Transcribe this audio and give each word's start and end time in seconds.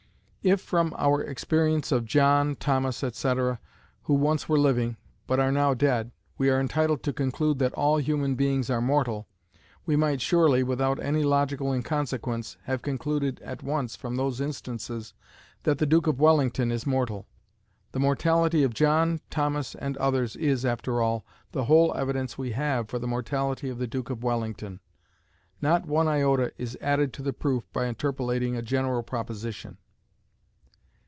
"If 0.43 0.59
from 0.59 0.95
our 0.97 1.21
experience 1.21 1.91
of 1.91 2.03
John, 2.07 2.55
Thomas, 2.55 3.03
&c., 3.05 3.33
who 4.05 4.13
once 4.15 4.49
were 4.49 4.57
living, 4.57 4.97
but 5.27 5.39
are 5.39 5.51
now 5.51 5.75
dead, 5.75 6.09
we 6.35 6.49
are 6.49 6.59
entitled 6.59 7.03
to 7.03 7.13
conclude 7.13 7.59
that 7.59 7.75
all 7.75 7.97
human 7.97 8.33
beings 8.33 8.67
are 8.71 8.81
mortal, 8.81 9.27
we 9.85 9.95
might 9.95 10.19
surely, 10.19 10.63
without 10.63 10.99
any 10.99 11.21
logical 11.21 11.71
inconsequence, 11.71 12.57
have 12.63 12.81
concluded 12.81 13.39
at 13.43 13.61
once 13.61 13.95
from 13.95 14.15
those 14.15 14.41
instances, 14.41 15.13
that 15.61 15.77
the 15.77 15.85
Duke 15.85 16.07
of 16.07 16.19
Wellington 16.19 16.71
is 16.71 16.87
mortal. 16.87 17.27
The 17.91 17.99
mortality 17.99 18.63
of 18.63 18.73
John, 18.73 19.21
Thomas, 19.29 19.75
and 19.75 19.95
others 19.97 20.35
is, 20.35 20.65
after 20.65 21.01
all, 21.03 21.23
the 21.51 21.65
whole 21.65 21.93
evidence 21.95 22.35
we 22.39 22.53
have 22.53 22.89
for 22.89 22.97
the 22.97 23.05
mortality 23.07 23.69
of 23.69 23.77
the 23.77 23.85
Duke 23.85 24.09
of 24.09 24.23
Wellington. 24.23 24.79
Not 25.61 25.85
one 25.85 26.07
iota 26.07 26.51
is 26.57 26.79
added 26.81 27.13
to 27.13 27.21
the 27.21 27.31
proof 27.31 27.71
by 27.71 27.85
interpolating 27.85 28.55
a 28.55 28.63
general 28.63 29.03
proposition." 29.03 29.77